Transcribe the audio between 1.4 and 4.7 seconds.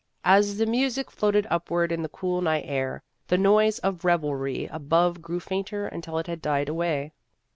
upward in the cool night air, the noise of revelry